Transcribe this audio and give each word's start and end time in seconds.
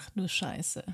Ach 0.00 0.10
du 0.10 0.28
Scheiße. 0.28 0.84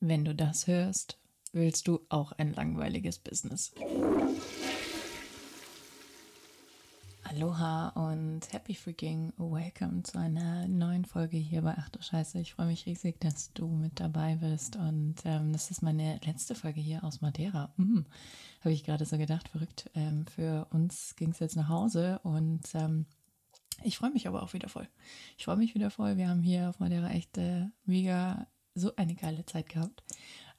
Wenn 0.00 0.24
du 0.24 0.34
das 0.34 0.66
hörst, 0.66 1.16
willst 1.52 1.86
du 1.86 2.00
auch 2.08 2.32
ein 2.32 2.52
langweiliges 2.52 3.20
Business. 3.20 3.72
Aloha 7.22 7.90
und 7.90 8.52
happy 8.52 8.74
freaking 8.74 9.32
welcome 9.36 10.02
zu 10.02 10.18
einer 10.18 10.66
neuen 10.66 11.04
Folge 11.04 11.36
hier 11.36 11.62
bei 11.62 11.76
Ach 11.78 11.88
du 11.90 12.02
Scheiße. 12.02 12.40
Ich 12.40 12.54
freue 12.54 12.66
mich 12.66 12.84
riesig, 12.86 13.20
dass 13.20 13.52
du 13.52 13.68
mit 13.68 14.00
dabei 14.00 14.34
bist 14.34 14.74
und 14.74 15.14
ähm, 15.24 15.52
das 15.52 15.70
ist 15.70 15.80
meine 15.80 16.18
letzte 16.24 16.56
Folge 16.56 16.80
hier 16.80 17.04
aus 17.04 17.20
Madeira. 17.20 17.72
Hm, 17.76 18.06
Habe 18.58 18.72
ich 18.72 18.82
gerade 18.82 19.04
so 19.04 19.18
gedacht, 19.18 19.48
verrückt. 19.50 19.88
Ähm, 19.94 20.26
für 20.26 20.66
uns 20.70 21.14
ging 21.14 21.30
es 21.30 21.38
jetzt 21.38 21.54
nach 21.54 21.68
Hause 21.68 22.18
und 22.24 22.62
ähm, 22.74 23.06
ich 23.82 23.98
freue 23.98 24.10
mich 24.10 24.26
aber 24.28 24.42
auch 24.42 24.52
wieder 24.52 24.68
voll. 24.68 24.88
Ich 25.36 25.44
freue 25.44 25.56
mich 25.56 25.74
wieder 25.74 25.90
voll. 25.90 26.16
Wir 26.16 26.28
haben 26.28 26.42
hier 26.42 26.68
auf 26.68 26.78
Madeira 26.80 27.10
echt 27.10 27.36
äh, 27.38 27.66
mega 27.84 28.46
so 28.74 28.94
eine 28.96 29.14
geile 29.14 29.44
Zeit 29.46 29.68
gehabt. 29.68 30.02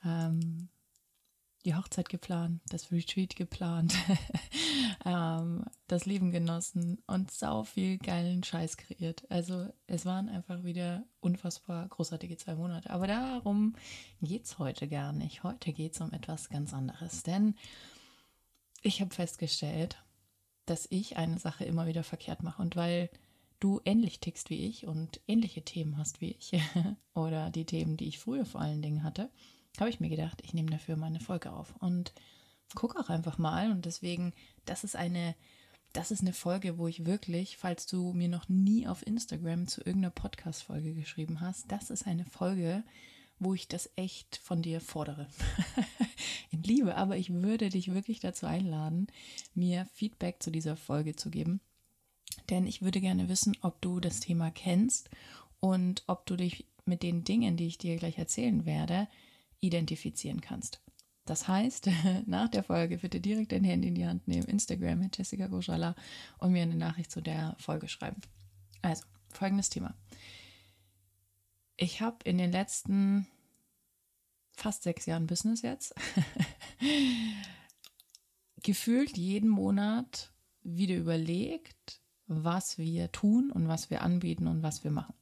Ähm, 0.04 0.70
die 1.66 1.76
Hochzeit 1.76 2.10
geplant, 2.10 2.62
das 2.70 2.92
Retreat 2.92 3.36
geplant, 3.36 3.94
ähm, 5.06 5.64
das 5.88 6.06
Leben 6.06 6.32
genossen 6.32 7.02
und 7.06 7.30
sau 7.32 7.64
viel 7.64 7.98
geilen 8.00 8.44
Scheiß 8.44 8.78
kreiert. 8.78 9.30
Also 9.30 9.68
es 9.88 10.06
waren 10.06 10.28
einfach 10.28 10.64
wieder 10.64 11.04
unfassbar 11.20 11.88
großartige 11.88 12.38
zwei 12.38 12.56
Monate. 12.56 12.90
Aber 12.90 13.06
darum 13.06 13.76
geht's 14.22 14.58
heute 14.58 14.88
gar 14.88 15.14
nicht. 15.14 15.44
Heute 15.44 15.72
geht's 15.72 16.02
um 16.02 16.12
etwas 16.14 16.50
ganz 16.50 16.74
anderes. 16.74 17.24
Denn 17.24 17.56
ich 18.82 19.02
habe 19.02 19.14
festgestellt, 19.14 19.98
dass 20.66 20.88
ich 20.90 21.18
eine 21.18 21.40
Sache 21.40 21.66
immer 21.66 21.88
wieder 21.88 22.04
verkehrt 22.04 22.44
mache. 22.44 22.62
Und 22.62 22.76
weil 22.76 23.10
du 23.60 23.80
ähnlich 23.86 24.20
tickst 24.20 24.50
wie 24.50 24.66
ich 24.68 24.88
und 24.88 25.22
ähnliche 25.28 25.64
Themen 25.64 25.98
hast 25.98 26.22
wie 26.22 26.32
ich 26.32 26.52
oder 27.14 27.50
die 27.50 27.66
Themen, 27.66 27.98
die 27.98 28.08
ich 28.08 28.20
früher 28.20 28.46
vor 28.46 28.62
allen 28.62 28.82
Dingen 28.82 29.04
hatte, 29.04 29.30
habe 29.80 29.90
ich 29.90 30.00
mir 30.00 30.10
gedacht, 30.10 30.42
ich 30.44 30.54
nehme 30.54 30.70
dafür 30.70 30.98
mal 30.98 31.08
eine 31.08 31.20
Folge 31.20 31.52
auf 31.52 31.74
und 31.80 32.14
guck 32.76 32.96
auch 32.96 33.10
einfach 33.10 33.38
mal. 33.38 33.72
Und 33.72 33.86
deswegen, 33.86 34.34
das 34.66 34.84
ist 34.84 34.96
eine, 34.96 35.36
das 35.94 36.12
ist 36.12 36.22
eine 36.22 36.34
Folge, 36.34 36.78
wo 36.78 36.88
ich 36.88 37.06
wirklich, 37.06 37.58
falls 37.58 37.86
du 37.86 38.14
mir 38.14 38.30
noch 38.30 38.50
nie 38.50 38.88
auf 38.88 39.06
Instagram 39.06 39.68
zu 39.68 39.82
irgendeiner 39.82 40.12
Podcast-Folge 40.12 40.94
geschrieben 40.94 41.42
hast, 41.42 41.72
das 41.72 41.90
ist 41.90 42.08
eine 42.08 42.26
Folge, 42.26 42.84
wo 43.42 43.56
ich 43.56 43.68
das 43.68 43.90
echt 43.96 44.38
von 44.38 44.62
dir 44.62 44.80
fordere. 44.80 45.28
In 46.52 46.62
Liebe, 46.62 46.96
aber 46.96 47.18
ich 47.18 47.34
würde 47.34 47.70
dich 47.70 47.92
wirklich 47.92 48.20
dazu 48.20 48.46
einladen, 48.46 49.08
mir 49.56 49.88
Feedback 49.94 50.44
zu 50.44 50.52
dieser 50.52 50.78
Folge 50.78 51.16
zu 51.16 51.32
geben. 51.32 51.60
Denn 52.52 52.68
ich 52.68 52.84
würde 52.84 53.02
gerne 53.02 53.30
wissen, 53.30 53.58
ob 53.62 53.82
du 53.82 54.00
das 54.00 54.20
Thema 54.20 54.52
kennst 54.52 55.10
und 55.60 56.04
ob 56.06 56.28
du 56.28 56.36
dich 56.36 56.68
mit 56.86 57.02
den 57.02 57.24
Dingen, 57.24 57.58
die 57.58 57.66
ich 57.66 57.80
dir 57.80 57.98
gleich 57.98 58.20
erzählen 58.20 58.66
werde, 58.68 59.08
identifizieren 59.60 60.42
kannst. 60.42 60.80
Das 61.26 61.48
heißt, 61.48 61.90
nach 62.28 62.48
der 62.48 62.64
Folge 62.64 63.00
bitte 63.00 63.20
direkt 63.20 63.54
dein 63.54 63.64
Handy 63.64 63.88
in 63.88 63.96
die 63.96 64.06
Hand 64.06 64.28
nehmen, 64.28 64.48
Instagram 64.48 65.00
mit 65.00 65.18
Jessica 65.18 65.48
Goschala 65.48 65.96
und 66.38 66.52
mir 66.52 66.62
eine 66.62 66.76
Nachricht 66.76 67.10
zu 67.10 67.22
der 67.22 67.56
Folge 67.58 67.88
schreiben. 67.88 68.22
Also, 68.84 69.04
folgendes 69.30 69.70
Thema. 69.70 69.96
Ich 71.78 72.02
habe 72.02 72.18
in 72.24 72.38
den 72.38 72.52
letzten 72.52 73.28
fast 74.54 74.84
sechs 74.84 75.06
Jahren 75.06 75.28
Business 75.28 75.62
jetzt 75.62 75.96
gefühlt 78.64 79.18
jeden 79.18 79.50
Monat 79.50 80.32
wieder 80.64 80.96
überlegt, 80.96 82.02
was 82.28 82.78
wir 82.78 83.12
tun 83.12 83.52
und 83.52 83.68
was 83.68 83.90
wir 83.90 84.02
anbieten 84.02 84.48
und 84.48 84.62
was 84.64 84.84
wir 84.84 84.92
machen. 84.92 85.16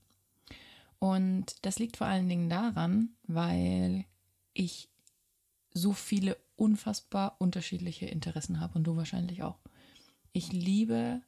Und 0.99 1.65
das 1.65 1.79
liegt 1.79 1.97
vor 1.97 2.07
allen 2.07 2.27
Dingen 2.27 2.49
daran, 2.49 3.15
weil 3.23 4.05
ich 4.53 4.89
so 5.73 5.93
viele 5.93 6.37
unfassbar 6.57 7.37
unterschiedliche 7.39 8.05
Interessen 8.05 8.59
habe 8.59 8.77
und 8.77 8.83
du 8.83 8.97
wahrscheinlich 8.97 9.43
auch. 9.43 9.59
Ich 10.33 10.51
liebe 10.51 11.21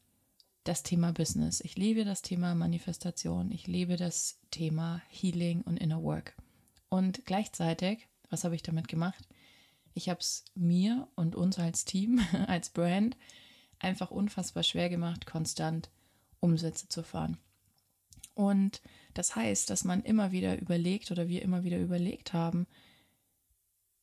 das 0.64 0.84
Thema 0.84 1.12
Business. 1.12 1.62
Ich 1.62 1.76
liebe 1.76 2.06
das 2.06 2.22
Thema 2.22 2.54
Manifestation. 2.56 3.52
Ich 3.52 3.68
liebe 3.68 3.98
das 3.98 4.40
Thema 4.52 5.02
Healing 5.10 5.62
und 5.62 5.78
Inner 5.78 6.04
Work. 6.04 6.36
Und 6.90 7.26
gleichzeitig, 7.26 8.08
was 8.30 8.44
habe 8.44 8.56
ich 8.56 8.64
damit 8.64 8.88
gemacht? 8.88 9.28
Ich 9.94 10.10
habe 10.10 10.20
es 10.20 10.46
mir 10.56 11.08
und 11.16 11.36
uns 11.36 11.58
als 11.58 11.86
Team, 11.86 12.22
als 12.48 12.70
Brand 12.70 13.18
einfach 13.80 14.12
unfassbar 14.12 14.64
schwer 14.64 14.90
gemacht, 14.90 15.26
konstant 15.26 15.90
Umsätze 16.40 16.88
zu 16.88 17.04
fahren. 17.04 17.38
Und 18.36 18.82
das 19.14 19.36
heißt, 19.36 19.70
dass 19.70 19.84
man 19.84 20.04
immer 20.04 20.32
wieder 20.32 20.60
überlegt 20.60 21.12
oder 21.12 21.28
wir 21.28 21.42
immer 21.42 21.64
wieder 21.64 21.80
überlegt 21.80 22.34
haben, 22.34 22.68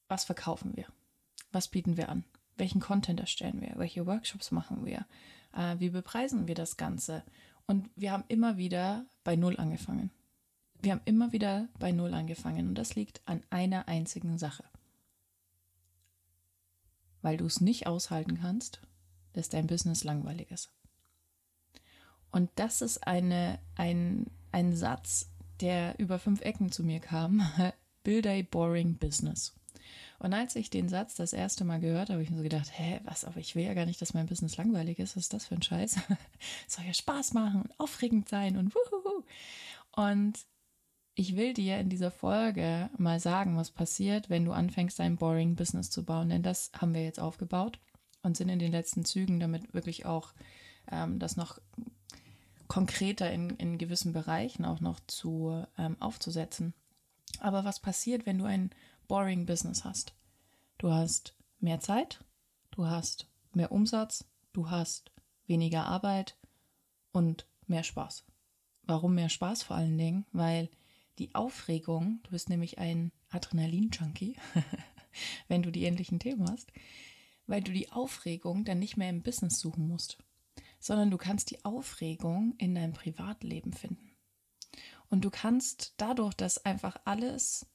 was 0.09 0.25
verkaufen 0.25 0.77
wir? 0.77 0.87
Was 1.53 1.69
bieten 1.69 1.97
wir 1.97 2.09
an? 2.09 2.25
welchen 2.59 2.81
Content 2.81 3.21
erstellen 3.21 3.61
wir, 3.61 3.73
welche 3.77 4.07
Workshops 4.07 4.51
machen 4.51 4.85
wir, 4.85 5.07
äh, 5.53 5.77
wie 5.79 5.91
bepreisen 5.91 6.47
wir 6.49 6.55
das 6.55 6.77
Ganze. 6.77 7.23
Und 7.67 7.91
wir 7.97 8.13
haben 8.13 8.25
immer 8.29 8.57
wieder 8.57 9.05
bei 9.25 9.37
Null 9.37 9.57
angefangen. 9.59 10.11
Wir 10.81 10.93
haben 10.93 11.03
immer 11.05 11.33
wieder 11.33 11.69
bei 11.79 11.93
Null 11.93 12.15
angefangen 12.15 12.69
und 12.69 12.75
das 12.77 12.95
liegt 12.95 13.21
an 13.27 13.43
einer 13.51 13.89
einzigen 13.89 14.39
Sache. 14.39 14.65
Weil 17.21 17.37
du 17.37 17.47
es 17.47 17.61
nicht 17.61 17.87
aushalten 17.87 18.39
kannst, 18.41 18.81
dass 19.33 19.49
dein 19.49 19.67
Business 19.67 20.05
langweilig 20.05 20.51
ist. 20.51 20.71
Und 22.31 22.51
das 22.57 22.81
ist 22.81 23.07
eine, 23.07 23.59
ein, 23.75 24.27
ein 24.53 24.75
Satz, 24.77 25.31
der 25.61 25.99
über 25.99 26.19
fünf 26.19 26.41
Ecken 26.43 26.71
zu 26.71 26.85
mir 26.85 27.01
kam. 27.01 27.43
Build 28.05 28.27
a 28.27 28.43
boring 28.43 28.97
business. 28.97 29.58
Und 30.19 30.35
als 30.35 30.57
ich 30.57 30.69
den 30.69 30.89
Satz 30.89 31.15
das 31.15 31.33
erste 31.33 31.65
Mal 31.65 31.79
gehört 31.79 32.09
habe, 32.09 32.15
habe 32.15 32.23
ich 32.23 32.31
mir 32.31 32.39
so 32.39 32.43
gedacht, 32.43 32.71
hä, 32.73 33.01
was, 33.05 33.25
aber 33.25 33.39
ich 33.39 33.55
will 33.55 33.65
ja 33.65 33.75
gar 33.75 33.87
nicht, 33.87 34.03
dass 34.03 34.15
mein 34.15 34.27
Business 34.27 34.57
langweilig 34.57 34.99
ist. 34.99 35.17
Was 35.17 35.25
ist 35.25 35.33
das 35.33 35.47
für 35.47 35.55
ein 35.55 35.63
Scheiß? 35.63 35.97
Soll 36.67 36.85
ja 36.85 36.95
Spaß 36.95 37.35
machen 37.35 37.63
und 37.63 37.81
aufregend 37.81 38.29
sein 38.29 38.57
und 38.57 38.75
wuhuhu. 38.75 39.25
Und 39.93 40.39
ich 41.15 41.37
will 41.37 41.55
dir 41.55 41.79
in 41.79 41.89
dieser 41.89 42.11
Folge 42.11 42.91
mal 42.97 43.21
sagen, 43.21 43.57
was 43.57 43.71
passiert, 43.71 44.29
wenn 44.29 44.45
du 44.45 44.53
anfängst, 44.53 45.01
ein 45.01 45.17
boring 45.17 45.55
Business 45.55 45.91
zu 45.91 46.05
bauen. 46.05 46.29
Denn 46.29 46.43
das 46.43 46.71
haben 46.77 46.95
wir 46.95 47.05
jetzt 47.05 47.21
aufgebaut 47.21 47.79
und 48.23 48.37
sind 48.37 48.49
in 48.49 48.59
den 48.59 48.73
letzten 48.73 49.05
Zügen 49.05 49.39
damit 49.39 49.75
wirklich 49.75 50.05
auch 50.05 50.33
ähm, 50.91 51.19
das 51.19 51.37
noch 51.37 51.61
konkreter 52.67 53.31
in, 53.33 53.51
in 53.51 53.79
gewissen 53.79 54.13
Bereichen 54.13 54.65
auch 54.65 54.81
noch 54.81 55.01
zu 55.07 55.65
ähm, 55.79 55.97
aufzusetzen. 56.01 56.75
Aber 57.41 57.65
was 57.65 57.81
passiert, 57.81 58.27
wenn 58.27 58.39
du 58.39 58.45
ein 58.45 58.71
boring 59.09 59.47
Business 59.47 59.85
hast? 59.85 60.15
Du 60.77 60.93
hast 60.93 61.35
mehr 61.59 61.81
Zeit, 61.81 62.25
du 62.71 62.87
hast 62.87 63.29
mehr 63.53 63.73
Umsatz, 63.73 64.25
du 64.53 64.71
hast 64.71 65.11
weniger 65.47 65.87
Arbeit 65.87 66.37
und 67.11 67.47
mehr 67.67 67.83
Spaß. 67.83 68.25
Warum 68.83 69.15
mehr 69.15 69.29
Spaß 69.29 69.65
vor 69.65 69.77
allen 69.77 69.99
Dingen? 69.99 70.27
Weil 70.33 70.71
die 71.19 71.35
Aufregung, 71.35 72.21
du 72.23 72.31
bist 72.31 72.49
nämlich 72.49 72.79
ein 72.79 73.13
Adrenalin-Junkie, 73.31 74.37
wenn 75.49 75.63
du 75.63 75.73
die 75.73 75.85
ähnlichen 75.85 76.21
Themen 76.21 76.49
hast, 76.49 76.73
weil 77.47 77.63
du 77.63 77.73
die 77.73 77.91
Aufregung 77.91 78.65
dann 78.65 78.79
nicht 78.79 78.97
mehr 78.97 79.11
im 79.11 79.23
Business 79.23 79.59
suchen 79.59 79.89
musst, 79.89 80.19
sondern 80.79 81.11
du 81.11 81.19
kannst 81.19 81.51
die 81.51 81.65
Aufregung 81.65 82.55
in 82.59 82.75
deinem 82.75 82.93
Privatleben 82.93 83.73
finden. 83.73 84.13
Und 85.11 85.25
du 85.25 85.31
kannst 85.31 85.95
dadurch, 85.97 86.35
dass 86.35 86.65
einfach 86.65 86.97
alles 87.05 87.67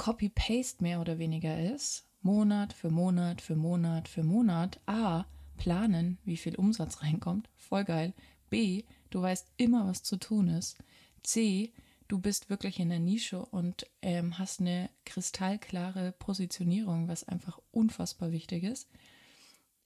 Copy-Paste 0.00 0.82
mehr 0.82 0.98
oder 1.02 1.18
weniger 1.18 1.60
ist, 1.74 2.06
Monat 2.22 2.72
für 2.72 2.88
Monat 2.88 3.42
für 3.42 3.54
Monat 3.54 4.08
für 4.08 4.22
Monat, 4.22 4.80
A, 4.86 5.26
planen, 5.58 6.16
wie 6.24 6.38
viel 6.38 6.56
Umsatz 6.56 7.02
reinkommt, 7.02 7.50
voll 7.54 7.84
geil, 7.84 8.14
B, 8.48 8.84
du 9.10 9.20
weißt 9.20 9.52
immer, 9.58 9.86
was 9.86 10.02
zu 10.02 10.16
tun 10.16 10.48
ist, 10.48 10.78
C, 11.22 11.74
du 12.08 12.18
bist 12.18 12.48
wirklich 12.48 12.80
in 12.80 12.88
der 12.88 12.98
Nische 12.98 13.44
und 13.44 13.86
ähm, 14.00 14.38
hast 14.38 14.60
eine 14.60 14.88
kristallklare 15.04 16.12
Positionierung, 16.12 17.06
was 17.06 17.28
einfach 17.28 17.60
unfassbar 17.70 18.32
wichtig 18.32 18.64
ist, 18.64 18.88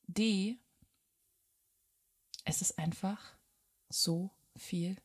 D, 0.07 0.61
es 2.45 2.63
ist 2.63 2.79
einfach 2.79 3.19
so 3.89 4.31
viel 4.55 4.97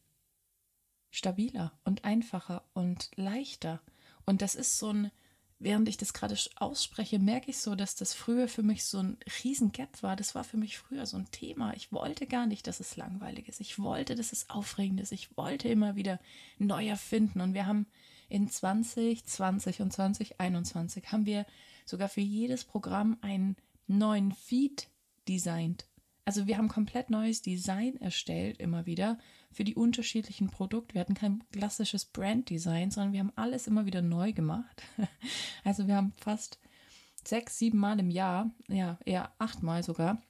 stabiler 1.09 1.79
und 1.83 2.05
einfacher 2.05 2.63
und 2.73 3.09
leichter. 3.15 3.81
Und 4.29 4.43
das 4.43 4.53
ist 4.53 4.77
so 4.77 4.93
ein, 4.93 5.11
während 5.57 5.89
ich 5.89 5.97
das 5.97 6.13
gerade 6.13 6.37
ausspreche, 6.57 7.17
merke 7.17 7.49
ich 7.49 7.57
so, 7.57 7.73
dass 7.73 7.95
das 7.95 8.13
früher 8.13 8.47
für 8.47 8.61
mich 8.61 8.85
so 8.85 8.99
ein 8.99 9.17
riesen 9.43 9.71
Gap 9.71 10.03
war. 10.03 10.15
Das 10.15 10.35
war 10.35 10.43
für 10.43 10.57
mich 10.57 10.77
früher 10.77 11.07
so 11.07 11.17
ein 11.17 11.31
Thema. 11.31 11.73
Ich 11.73 11.91
wollte 11.91 12.27
gar 12.27 12.45
nicht, 12.45 12.67
dass 12.67 12.79
es 12.79 12.95
langweilig 12.95 13.47
ist. 13.47 13.59
Ich 13.59 13.79
wollte, 13.79 14.13
dass 14.13 14.31
es 14.31 14.47
aufregend 14.51 14.99
ist. 14.99 15.11
Ich 15.13 15.35
wollte 15.35 15.67
immer 15.67 15.95
wieder 15.95 16.19
neu 16.59 16.87
erfinden. 16.87 17.41
Und 17.41 17.55
wir 17.55 17.65
haben 17.65 17.87
in 18.29 18.47
2020 18.47 19.81
und 19.81 19.91
2021 19.91 21.11
haben 21.11 21.25
wir 21.25 21.47
sogar 21.83 22.07
für 22.07 22.21
jedes 22.21 22.65
Programm 22.65 23.17
einen 23.21 23.55
neuen 23.87 24.31
Feed 24.31 24.89
designt. 25.27 25.87
Also 26.25 26.47
wir 26.47 26.57
haben 26.57 26.67
komplett 26.67 27.09
neues 27.09 27.41
Design 27.41 27.97
erstellt, 27.97 28.59
immer 28.59 28.85
wieder 28.85 29.17
für 29.51 29.63
die 29.63 29.75
unterschiedlichen 29.75 30.49
Produkte. 30.49 30.93
Wir 30.93 31.01
hatten 31.01 31.15
kein 31.15 31.43
klassisches 31.51 32.05
Brand-Design, 32.05 32.91
sondern 32.91 33.13
wir 33.13 33.19
haben 33.19 33.33
alles 33.35 33.67
immer 33.67 33.85
wieder 33.85 34.01
neu 34.01 34.33
gemacht. 34.33 34.83
Also 35.63 35.87
wir 35.87 35.95
haben 35.95 36.13
fast 36.17 36.59
sechs, 37.23 37.57
sieben 37.57 37.77
Mal 37.77 37.99
im 37.99 38.09
Jahr, 38.09 38.51
ja, 38.67 38.97
eher 39.05 39.33
achtmal 39.39 39.83
sogar, 39.83 40.21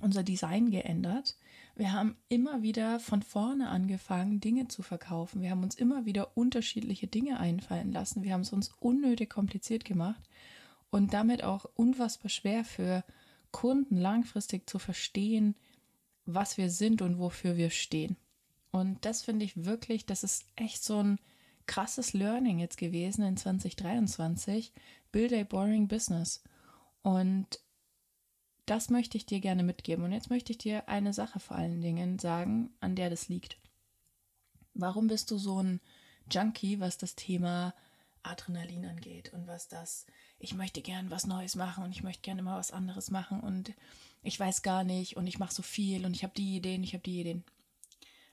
unser 0.00 0.22
Design 0.22 0.70
geändert. 0.70 1.36
Wir 1.76 1.92
haben 1.92 2.16
immer 2.28 2.62
wieder 2.62 3.00
von 3.00 3.22
vorne 3.22 3.68
angefangen, 3.68 4.40
Dinge 4.40 4.68
zu 4.68 4.82
verkaufen. 4.82 5.42
Wir 5.42 5.50
haben 5.50 5.62
uns 5.62 5.74
immer 5.74 6.04
wieder 6.06 6.36
unterschiedliche 6.36 7.06
Dinge 7.06 7.40
einfallen 7.40 7.92
lassen. 7.92 8.22
Wir 8.22 8.32
haben 8.32 8.42
es 8.42 8.52
uns 8.52 8.72
unnötig 8.80 9.30
kompliziert 9.30 9.84
gemacht 9.84 10.22
und 10.90 11.12
damit 11.14 11.42
auch 11.42 11.64
unfassbar 11.74 12.30
schwer 12.30 12.64
für 12.64 13.04
Kunden 13.54 13.96
langfristig 13.96 14.68
zu 14.68 14.80
verstehen, 14.80 15.54
was 16.26 16.58
wir 16.58 16.70
sind 16.70 17.02
und 17.02 17.20
wofür 17.20 17.56
wir 17.56 17.70
stehen. 17.70 18.16
Und 18.72 19.04
das 19.04 19.22
finde 19.22 19.44
ich 19.44 19.64
wirklich, 19.64 20.06
das 20.06 20.24
ist 20.24 20.44
echt 20.56 20.82
so 20.82 21.00
ein 21.00 21.20
krasses 21.66 22.14
Learning 22.14 22.58
jetzt 22.58 22.78
gewesen 22.78 23.22
in 23.22 23.36
2023. 23.36 24.72
Build 25.12 25.32
a 25.32 25.44
boring 25.44 25.86
business. 25.86 26.42
Und 27.02 27.60
das 28.66 28.90
möchte 28.90 29.16
ich 29.16 29.24
dir 29.24 29.38
gerne 29.38 29.62
mitgeben. 29.62 30.04
Und 30.04 30.10
jetzt 30.10 30.30
möchte 30.30 30.50
ich 30.50 30.58
dir 30.58 30.88
eine 30.88 31.12
Sache 31.12 31.38
vor 31.38 31.56
allen 31.56 31.80
Dingen 31.80 32.18
sagen, 32.18 32.70
an 32.80 32.96
der 32.96 33.08
das 33.08 33.28
liegt. 33.28 33.56
Warum 34.74 35.06
bist 35.06 35.30
du 35.30 35.38
so 35.38 35.62
ein 35.62 35.80
Junkie, 36.28 36.80
was 36.80 36.98
das 36.98 37.14
Thema 37.14 37.72
Adrenalin 38.24 38.84
angeht 38.86 39.32
und 39.32 39.46
was 39.46 39.68
das, 39.68 40.06
ich 40.44 40.54
möchte 40.54 40.82
gern 40.82 41.10
was 41.10 41.26
Neues 41.26 41.56
machen 41.56 41.84
und 41.84 41.90
ich 41.90 42.02
möchte 42.02 42.22
gerne 42.22 42.42
mal 42.42 42.58
was 42.58 42.70
anderes 42.70 43.10
machen 43.10 43.40
und 43.40 43.72
ich 44.22 44.38
weiß 44.38 44.62
gar 44.62 44.84
nicht 44.84 45.16
und 45.16 45.26
ich 45.26 45.38
mache 45.38 45.54
so 45.54 45.62
viel 45.62 46.04
und 46.04 46.14
ich 46.14 46.22
habe 46.22 46.34
die 46.36 46.56
Ideen, 46.56 46.84
ich 46.84 46.92
habe 46.92 47.02
die 47.02 47.20
Ideen. 47.20 47.44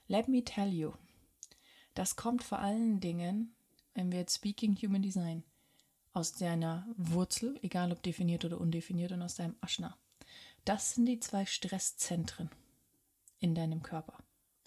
Let 0.08 0.28
me 0.28 0.44
tell 0.44 0.68
you, 0.68 0.92
das 1.94 2.14
kommt 2.16 2.44
vor 2.44 2.58
allen 2.58 3.00
Dingen, 3.00 3.54
wenn 3.94 4.12
wir 4.12 4.20
jetzt 4.20 4.36
Speaking 4.36 4.76
Human 4.76 5.02
Design, 5.02 5.42
aus 6.12 6.34
deiner 6.34 6.86
Wurzel, 6.98 7.58
egal 7.62 7.90
ob 7.92 8.02
definiert 8.02 8.44
oder 8.44 8.60
undefiniert, 8.60 9.12
und 9.12 9.22
aus 9.22 9.36
deinem 9.36 9.56
Aschna. 9.62 9.96
Das 10.66 10.94
sind 10.94 11.06
die 11.06 11.18
zwei 11.18 11.46
Stresszentren 11.46 12.50
in 13.38 13.54
deinem 13.54 13.82
Körper, 13.82 14.18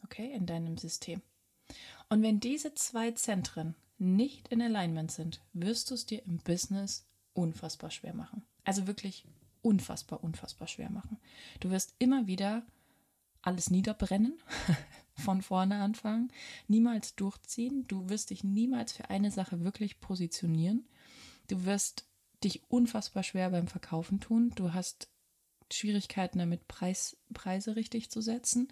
okay, 0.04 0.34
in 0.34 0.48
deinem 0.48 0.78
System. 0.78 1.22
Und 2.10 2.24
wenn 2.24 2.40
diese 2.40 2.74
zwei 2.74 3.12
Zentren 3.12 3.76
nicht 4.00 4.48
in 4.48 4.64
Alignment 4.64 5.12
sind, 5.12 5.42
wirst 5.54 5.92
du 5.92 5.94
es 5.94 6.08
dir 6.08 6.24
im 6.26 6.40
Business 6.40 7.05
unfassbar 7.36 7.92
schwer 7.92 8.16
machen. 8.16 8.44
Also 8.64 8.88
wirklich 8.88 9.26
unfassbar, 9.62 10.24
unfassbar 10.24 10.68
schwer 10.68 10.90
machen. 10.90 11.18
Du 11.60 11.70
wirst 11.70 11.94
immer 12.00 12.28
wieder 12.28 12.66
alles 13.42 13.70
niederbrennen, 13.70 14.40
von 15.14 15.42
vorne 15.42 15.82
anfangen, 15.82 16.32
niemals 16.68 17.16
durchziehen. 17.16 17.88
Du 17.88 18.10
wirst 18.10 18.32
dich 18.32 18.44
niemals 18.44 18.92
für 18.92 19.10
eine 19.10 19.30
Sache 19.30 19.64
wirklich 19.64 20.00
positionieren. 20.00 20.88
Du 21.48 21.66
wirst 21.66 22.08
dich 22.44 22.64
unfassbar 22.70 23.24
schwer 23.24 23.52
beim 23.52 23.68
Verkaufen 23.68 24.20
tun. 24.20 24.52
Du 24.56 24.74
hast 24.74 25.10
Schwierigkeiten 25.72 26.40
damit, 26.40 26.68
Preis, 26.68 27.18
Preise 27.34 27.76
richtig 27.76 28.10
zu 28.10 28.22
setzen. 28.22 28.70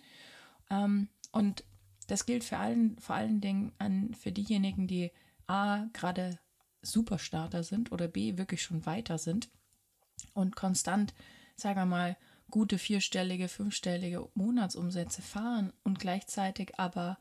Ähm, 0.70 1.10
und 1.32 1.64
das 2.08 2.26
gilt 2.26 2.44
für 2.44 2.58
allen, 2.58 2.98
vor 3.00 3.16
allen 3.16 3.42
Dingen 3.42 3.72
an, 3.78 4.14
für 4.14 4.32
diejenigen, 4.32 4.88
die 4.88 5.12
A, 5.48 5.86
gerade 5.94 6.40
Superstarter 6.84 7.64
sind 7.64 7.92
oder 7.92 8.08
B, 8.08 8.38
wirklich 8.38 8.62
schon 8.62 8.86
weiter 8.86 9.18
sind 9.18 9.50
und 10.34 10.56
konstant, 10.56 11.14
sagen 11.56 11.80
wir 11.80 11.86
mal, 11.86 12.18
gute 12.52 12.78
vierstellige, 12.78 13.48
fünfstellige 13.48 14.30
Monatsumsätze 14.36 15.22
fahren 15.22 15.74
und 15.84 16.00
gleichzeitig 16.00 16.78
aber 16.78 17.18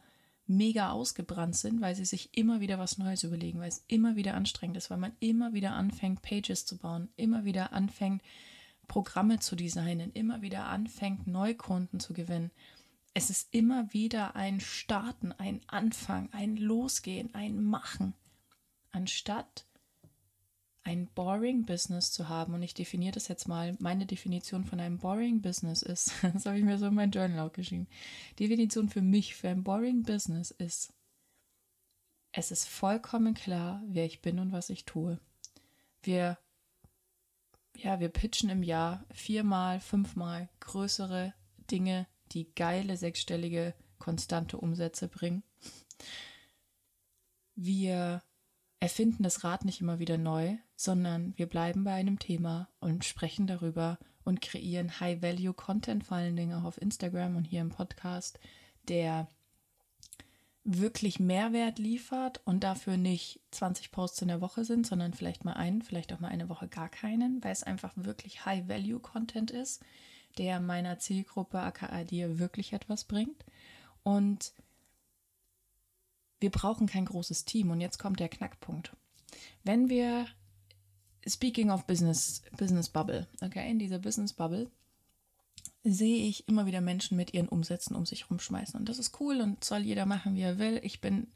mega 0.46 0.90
ausgebrannt 0.90 1.56
sind, 1.56 1.80
weil 1.80 1.94
sie 1.94 2.04
sich 2.04 2.36
immer 2.36 2.60
wieder 2.60 2.78
was 2.78 2.98
Neues 2.98 3.22
überlegen, 3.22 3.60
weil 3.60 3.68
es 3.68 3.84
immer 3.86 4.16
wieder 4.16 4.34
anstrengend 4.34 4.76
ist, 4.76 4.90
weil 4.90 4.98
man 4.98 5.12
immer 5.20 5.54
wieder 5.54 5.72
anfängt, 5.72 6.22
Pages 6.22 6.66
zu 6.66 6.76
bauen, 6.78 7.08
immer 7.16 7.44
wieder 7.44 7.72
anfängt, 7.72 8.22
Programme 8.88 9.38
zu 9.38 9.56
designen, 9.56 10.12
immer 10.12 10.42
wieder 10.42 10.66
anfängt, 10.66 11.26
Neukunden 11.26 12.00
zu 12.00 12.12
gewinnen. 12.12 12.50
Es 13.14 13.30
ist 13.30 13.48
immer 13.54 13.92
wieder 13.92 14.36
ein 14.36 14.60
Starten, 14.60 15.32
ein 15.32 15.60
Anfang, 15.66 16.28
ein 16.32 16.56
Losgehen, 16.56 17.34
ein 17.34 17.62
Machen, 17.62 18.14
anstatt 18.92 19.66
ein 20.84 21.06
boring 21.14 21.64
Business 21.64 22.12
zu 22.12 22.28
haben. 22.28 22.54
Und 22.54 22.62
ich 22.62 22.74
definiere 22.74 23.12
das 23.12 23.28
jetzt 23.28 23.46
mal. 23.46 23.76
Meine 23.78 24.06
Definition 24.06 24.64
von 24.64 24.80
einem 24.80 24.98
boring 24.98 25.40
Business 25.40 25.82
ist, 25.82 26.12
das 26.22 26.46
habe 26.46 26.58
ich 26.58 26.64
mir 26.64 26.78
so 26.78 26.86
in 26.86 26.94
mein 26.94 27.10
Journal 27.10 27.48
auch 27.48 27.52
geschrieben. 27.52 27.88
Definition 28.38 28.88
für 28.88 29.02
mich 29.02 29.34
für 29.34 29.48
ein 29.48 29.64
boring 29.64 30.02
Business 30.02 30.50
ist, 30.50 30.92
es 32.32 32.50
ist 32.50 32.66
vollkommen 32.66 33.34
klar, 33.34 33.82
wer 33.86 34.06
ich 34.06 34.22
bin 34.22 34.38
und 34.38 34.52
was 34.52 34.70
ich 34.70 34.86
tue. 34.86 35.20
Wir 36.02 36.38
ja, 37.76 38.00
wir 38.00 38.08
pitchen 38.08 38.50
im 38.50 38.62
Jahr 38.62 39.04
viermal, 39.12 39.80
fünfmal 39.80 40.48
größere 40.60 41.34
Dinge, 41.70 42.06
die 42.32 42.52
geile 42.54 42.96
sechsstellige 42.96 43.74
konstante 43.98 44.58
Umsätze 44.58 45.08
bringen. 45.08 45.42
Wir 47.54 48.22
erfinden 48.82 49.22
das 49.22 49.44
Rad 49.44 49.64
nicht 49.64 49.80
immer 49.80 50.00
wieder 50.00 50.18
neu, 50.18 50.56
sondern 50.74 51.38
wir 51.38 51.46
bleiben 51.46 51.84
bei 51.84 51.92
einem 51.92 52.18
Thema 52.18 52.68
und 52.80 53.04
sprechen 53.04 53.46
darüber 53.46 53.96
und 54.24 54.40
kreieren 54.40 54.98
High-Value-Content, 54.98 56.02
vor 56.02 56.16
allen 56.16 56.34
Dingen 56.34 56.58
auch 56.58 56.64
auf 56.64 56.82
Instagram 56.82 57.36
und 57.36 57.44
hier 57.44 57.60
im 57.60 57.68
Podcast, 57.68 58.40
der 58.88 59.28
wirklich 60.64 61.20
Mehrwert 61.20 61.78
liefert 61.78 62.40
und 62.44 62.64
dafür 62.64 62.96
nicht 62.96 63.38
20 63.52 63.92
Posts 63.92 64.22
in 64.22 64.28
der 64.28 64.40
Woche 64.40 64.64
sind, 64.64 64.84
sondern 64.84 65.14
vielleicht 65.14 65.44
mal 65.44 65.52
einen, 65.52 65.82
vielleicht 65.82 66.12
auch 66.12 66.18
mal 66.18 66.32
eine 66.32 66.48
Woche 66.48 66.66
gar 66.66 66.88
keinen, 66.88 67.42
weil 67.44 67.52
es 67.52 67.62
einfach 67.62 67.92
wirklich 67.94 68.44
High-Value-Content 68.46 69.52
ist, 69.52 69.80
der 70.38 70.58
meiner 70.58 70.98
Zielgruppe 70.98 71.60
aka 71.60 72.02
dir 72.02 72.40
wirklich 72.40 72.72
etwas 72.72 73.04
bringt. 73.04 73.44
Und 74.02 74.52
wir 76.42 76.50
brauchen 76.50 76.86
kein 76.86 77.06
großes 77.06 77.44
Team. 77.44 77.70
Und 77.70 77.80
jetzt 77.80 77.98
kommt 77.98 78.20
der 78.20 78.28
Knackpunkt. 78.28 78.94
Wenn 79.64 79.88
wir, 79.88 80.26
speaking 81.26 81.70
of 81.70 81.86
Business, 81.86 82.42
Business 82.56 82.88
Bubble, 82.88 83.28
okay, 83.40 83.70
in 83.70 83.78
dieser 83.78 83.98
Business 83.98 84.32
Bubble 84.32 84.70
sehe 85.84 86.28
ich 86.28 86.48
immer 86.48 86.66
wieder 86.66 86.80
Menschen 86.80 87.16
mit 87.16 87.34
ihren 87.34 87.48
Umsätzen 87.48 87.96
um 87.96 88.06
sich 88.06 88.30
rumschmeißen. 88.30 88.78
Und 88.78 88.88
das 88.88 88.98
ist 88.98 89.18
cool 89.20 89.40
und 89.40 89.64
soll 89.64 89.80
jeder 89.80 90.06
machen, 90.06 90.34
wie 90.34 90.42
er 90.42 90.58
will. 90.58 90.80
Ich 90.82 91.00
bin, 91.00 91.28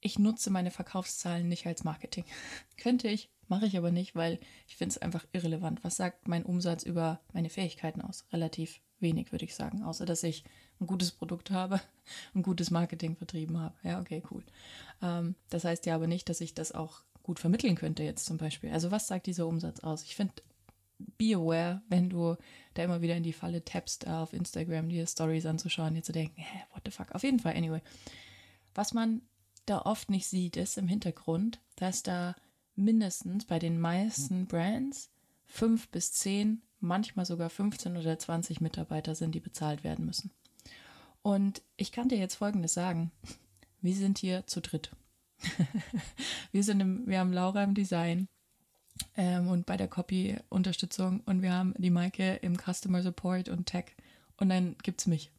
ich 0.00 0.18
nutze 0.18 0.50
meine 0.50 0.70
Verkaufszahlen 0.70 1.48
nicht 1.48 1.66
als 1.66 1.84
Marketing. 1.84 2.24
Könnte 2.76 3.08
ich, 3.08 3.30
mache 3.48 3.66
ich 3.66 3.76
aber 3.76 3.90
nicht, 3.90 4.14
weil 4.14 4.38
ich 4.68 4.76
finde 4.76 4.92
es 4.92 4.98
einfach 4.98 5.26
irrelevant. 5.32 5.84
Was 5.84 5.96
sagt 5.96 6.28
mein 6.28 6.44
Umsatz 6.44 6.82
über 6.82 7.20
meine 7.32 7.50
Fähigkeiten 7.50 8.00
aus? 8.00 8.24
Relativ 8.32 8.80
wenig, 9.02 9.32
würde 9.32 9.44
ich 9.44 9.54
sagen. 9.54 9.82
Außer, 9.82 10.06
dass 10.06 10.22
ich 10.22 10.44
ein 10.80 10.86
gutes 10.86 11.10
Produkt 11.10 11.50
habe, 11.50 11.80
ein 12.34 12.42
gutes 12.42 12.70
Marketing 12.70 13.16
vertrieben 13.16 13.58
habe. 13.58 13.74
Ja, 13.82 14.00
okay, 14.00 14.22
cool. 14.30 14.42
Ähm, 15.02 15.34
das 15.50 15.64
heißt 15.64 15.86
ja 15.86 15.94
aber 15.94 16.06
nicht, 16.06 16.28
dass 16.28 16.40
ich 16.40 16.54
das 16.54 16.72
auch 16.72 17.02
gut 17.22 17.38
vermitteln 17.38 17.76
könnte 17.76 18.02
jetzt 18.02 18.26
zum 18.26 18.36
Beispiel. 18.36 18.70
Also 18.70 18.90
was 18.90 19.06
sagt 19.06 19.26
dieser 19.26 19.46
Umsatz 19.46 19.80
aus? 19.80 20.02
Ich 20.04 20.16
finde 20.16 20.34
be 21.18 21.34
aware, 21.34 21.82
wenn 21.88 22.08
du 22.10 22.36
da 22.74 22.84
immer 22.84 23.02
wieder 23.02 23.16
in 23.16 23.22
die 23.22 23.32
Falle 23.32 23.64
tappst, 23.64 24.06
auf 24.06 24.32
Instagram 24.32 24.88
dir 24.88 25.06
Stories 25.06 25.46
anzuschauen, 25.46 25.94
dir 25.94 26.02
zu 26.02 26.12
denken, 26.12 26.40
hä, 26.40 26.64
what 26.72 26.82
the 26.84 26.90
fuck. 26.90 27.12
Auf 27.12 27.22
jeden 27.22 27.40
Fall, 27.40 27.56
anyway. 27.56 27.80
Was 28.74 28.94
man 28.94 29.22
da 29.66 29.82
oft 29.82 30.10
nicht 30.10 30.26
sieht, 30.26 30.56
ist 30.56 30.78
im 30.78 30.88
Hintergrund, 30.88 31.60
dass 31.76 32.02
da 32.02 32.34
mindestens 32.74 33.44
bei 33.44 33.58
den 33.58 33.80
meisten 33.80 34.46
Brands 34.46 35.10
fünf 35.44 35.88
bis 35.88 36.12
zehn, 36.12 36.62
manchmal 36.82 37.24
sogar 37.24 37.50
15 37.50 37.96
oder 37.96 38.18
20 38.18 38.60
Mitarbeiter 38.60 39.14
sind, 39.14 39.34
die 39.34 39.40
bezahlt 39.40 39.84
werden 39.84 40.04
müssen. 40.04 40.30
Und 41.22 41.62
ich 41.76 41.92
kann 41.92 42.08
dir 42.08 42.18
jetzt 42.18 42.34
Folgendes 42.34 42.74
sagen. 42.74 43.12
Wir 43.80 43.94
sind 43.94 44.18
hier 44.18 44.46
zu 44.46 44.60
dritt. 44.60 44.90
wir, 46.52 46.62
sind 46.62 46.80
im, 46.80 47.06
wir 47.06 47.18
haben 47.18 47.32
Laura 47.32 47.62
im 47.64 47.74
Design, 47.74 48.28
ähm, 49.16 49.48
und 49.48 49.66
bei 49.66 49.76
der 49.76 49.88
Copy-Unterstützung 49.88 51.20
und 51.26 51.42
wir 51.42 51.52
haben 51.52 51.74
die 51.78 51.90
Maike 51.90 52.36
im 52.36 52.56
Customer 52.56 53.02
Support 53.02 53.48
und 53.48 53.66
Tech 53.66 53.96
und 54.36 54.48
dann 54.48 54.76
gibt 54.82 55.00
es 55.00 55.06
mich. 55.06 55.30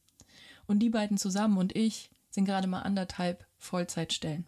Und 0.65 0.79
die 0.79 0.89
beiden 0.89 1.17
zusammen 1.17 1.57
und 1.57 1.75
ich 1.75 2.09
sind 2.29 2.45
gerade 2.45 2.67
mal 2.67 2.81
anderthalb 2.81 3.45
Vollzeitstellen. 3.57 4.45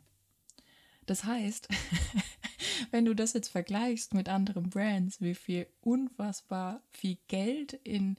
Das 1.06 1.24
heißt, 1.24 1.68
wenn 2.92 3.06
du 3.06 3.14
das 3.14 3.34
jetzt 3.34 3.50
vergleichst 3.50 4.14
mit 4.14 4.30
anderen 4.30 4.70
Brands, 4.70 5.22
wie 5.22 5.36
viel 5.36 5.68
unfassbar 5.82 6.82
viel 6.92 7.18
Geld 7.28 7.74
in 7.74 8.18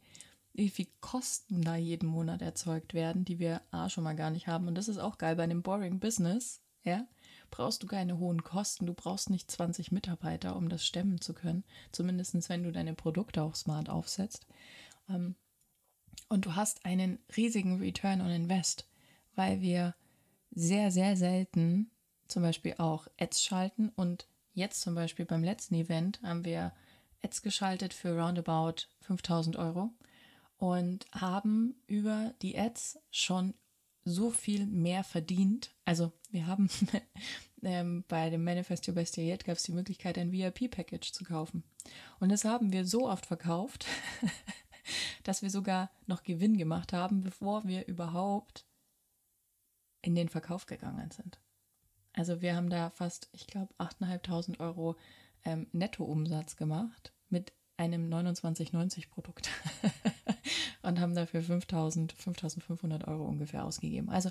wie 0.53 0.71
viel 0.71 0.87
Kosten 1.01 1.61
da 1.61 1.77
jeden 1.77 2.09
Monat 2.09 2.41
erzeugt 2.41 2.95
werden, 2.95 3.27
die 3.27 3.39
wir 3.39 3.61
A 3.73 3.91
schon 3.91 4.05
mal 4.05 4.17
gar 4.17 4.31
nicht 4.31 4.47
haben. 4.47 4.69
Und 4.69 4.75
das 4.75 4.89
ist 4.89 4.97
auch 4.97 5.19
geil 5.19 5.37
bei 5.37 5.43
einem 5.43 5.63
Boring 5.63 6.01
Business, 6.01 6.63
ja 6.83 7.07
brauchst 7.51 7.83
du 7.83 7.87
keine 7.87 8.19
hohen 8.19 8.43
Kosten. 8.43 8.87
Du 8.87 8.95
brauchst 8.95 9.31
nicht 9.31 9.51
20 9.51 9.93
Mitarbeiter, 9.93 10.57
um 10.57 10.69
das 10.69 10.85
stemmen 10.87 11.21
zu 11.21 11.35
können. 11.35 11.65
Zumindest 11.93 12.49
wenn 12.49 12.63
du 12.63 12.73
deine 12.73 12.95
Produkte 12.95 13.43
auch 13.43 13.55
smart 13.55 13.89
aufsetzt. 13.89 14.47
Ähm, 15.09 15.37
und 16.29 16.47
du 16.47 16.55
hast 16.55 16.85
einen 16.85 17.19
riesigen 17.37 17.79
Return 17.79 18.21
on 18.21 18.31
Invest, 18.31 18.89
weil 19.35 19.61
wir 19.61 19.95
sehr, 20.51 20.91
sehr 20.91 21.17
selten 21.17 21.91
zum 22.27 22.43
Beispiel 22.43 22.75
auch 22.79 23.07
Ads 23.19 23.43
schalten 23.43 23.91
und 23.91 24.27
jetzt 24.57 24.81
zum 24.81 24.95
Beispiel 24.95 25.27
beim 25.27 25.45
letzten 25.45 25.75
Event 25.75 26.21
haben 26.23 26.45
wir 26.45 26.73
Ads 27.23 27.43
geschaltet 27.43 27.95
für 27.95 28.19
roundabout 28.19 28.87
5000 29.03 29.57
Euro 29.57 29.91
und 30.57 31.07
haben 31.13 31.77
über 31.87 32.35
die 32.43 32.59
Ads 32.59 32.99
schon 33.11 33.55
so 34.05 34.31
viel 34.31 34.67
mehr 34.67 35.05
verdient. 35.05 35.75
Also 35.85 36.13
wir 36.31 36.47
haben 36.47 36.71
ähm, 37.63 38.05
bei 38.09 38.31
dem 38.31 38.45
Manifest 38.45 38.89
Your 38.89 38.95
Best 38.95 39.17
Year 39.17 39.37
gab 39.37 39.57
es 39.57 39.65
die 39.65 39.73
Möglichkeit, 39.73 40.17
ein 40.17 40.33
VIP-Package 40.33 41.13
zu 41.13 41.25
kaufen. 41.25 41.65
Und 42.19 42.31
das 42.31 42.45
haben 42.45 42.73
wir 42.73 42.87
so 42.87 43.09
oft 43.09 43.27
verkauft, 43.27 43.87
dass 45.25 45.43
wir 45.43 45.51
sogar 45.51 45.91
noch 46.07 46.23
Gewinn 46.23 46.57
gemacht 46.57 46.93
haben, 46.93 47.21
bevor 47.21 47.67
wir 47.67 47.87
überhaupt 47.89 48.65
in 50.01 50.15
den 50.15 50.29
Verkauf 50.29 50.67
gegangen 50.67 51.11
sind. 51.11 51.41
Also 52.17 52.41
wir 52.41 52.57
haben 52.57 52.71
da 52.71 52.91
fast, 52.91 53.29
ich 53.33 53.47
glaube, 53.47 53.73
8.500 53.79 54.59
Euro 54.59 54.97
ähm, 55.45 55.69
Nettoumsatz 55.73 56.57
gemacht 56.57 57.13
mit 57.29 57.53
einem 57.77 58.11
2990 58.11 59.11
Produkt 59.11 59.51
und 60.83 60.99
haben 60.99 61.15
dafür 61.15 61.43
5000, 61.43 62.13
5500 62.13 63.07
Euro 63.07 63.25
ungefähr 63.27 63.65
ausgegeben. 63.65 64.09
Also 64.09 64.31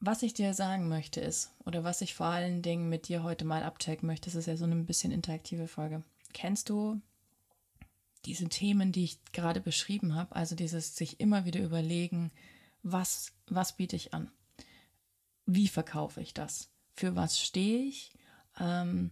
was 0.00 0.22
ich 0.22 0.34
dir 0.34 0.52
sagen 0.52 0.88
möchte 0.88 1.22
ist, 1.22 1.50
oder 1.64 1.82
was 1.82 2.02
ich 2.02 2.14
vor 2.14 2.26
allen 2.26 2.60
Dingen 2.60 2.90
mit 2.90 3.08
dir 3.08 3.22
heute 3.22 3.46
mal 3.46 3.62
abchecken 3.62 4.06
möchte, 4.06 4.26
das 4.26 4.34
ist 4.34 4.46
ja 4.46 4.56
so 4.58 4.64
eine 4.66 4.76
bisschen 4.76 5.12
interaktive 5.12 5.66
Folge. 5.66 6.02
Kennst 6.34 6.68
du 6.68 7.00
diese 8.26 8.50
Themen, 8.50 8.92
die 8.92 9.04
ich 9.04 9.24
gerade 9.32 9.60
beschrieben 9.60 10.14
habe? 10.14 10.36
Also 10.36 10.56
dieses 10.56 10.94
sich 10.94 11.20
immer 11.20 11.46
wieder 11.46 11.60
überlegen, 11.60 12.32
was, 12.82 13.32
was 13.46 13.76
biete 13.76 13.96
ich 13.96 14.12
an? 14.12 14.30
Wie 15.46 15.68
verkaufe 15.68 16.20
ich 16.20 16.34
das? 16.34 16.70
Für 16.94 17.16
was 17.16 17.40
stehe 17.40 17.84
ich? 17.84 18.12
Ähm, 18.58 19.10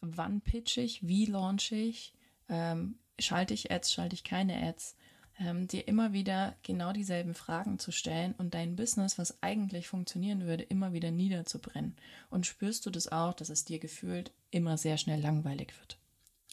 wann 0.00 0.40
pitche 0.40 0.80
ich? 0.80 1.06
Wie 1.06 1.26
launche 1.26 1.76
ich? 1.76 2.12
Ähm, 2.48 2.98
schalte 3.18 3.54
ich 3.54 3.70
Ads? 3.70 3.92
Schalte 3.92 4.14
ich 4.14 4.24
keine 4.24 4.60
Ads? 4.62 4.96
ähm, 5.38 5.66
dir 5.68 5.86
immer 5.86 6.12
wieder 6.12 6.56
genau 6.62 6.92
dieselben 6.92 7.34
Fragen 7.34 7.78
zu 7.78 7.92
stellen 7.92 8.34
und 8.38 8.54
dein 8.54 8.76
Business, 8.76 9.18
was 9.18 9.42
eigentlich 9.42 9.88
funktionieren 9.88 10.46
würde, 10.46 10.64
immer 10.64 10.92
wieder 10.92 11.10
niederzubrennen. 11.10 11.96
Und 12.30 12.46
spürst 12.46 12.86
du 12.86 12.90
das 12.90 13.12
auch, 13.12 13.34
dass 13.34 13.50
es 13.50 13.64
dir 13.64 13.78
gefühlt 13.78 14.32
immer 14.50 14.78
sehr 14.78 14.96
schnell 14.96 15.20
langweilig 15.20 15.74
wird? 15.78 15.98